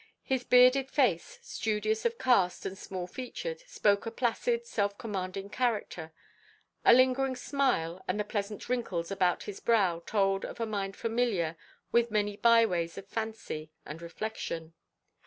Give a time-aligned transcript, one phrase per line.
[0.23, 6.11] His bearded face, studious of cast and small featured, spoke a placid, self commanding character;
[6.83, 11.55] a lingering smile, and the pleasant wrinkles about his brow, told of a mind familiar
[11.91, 14.73] with many by ways of fancy and reflection.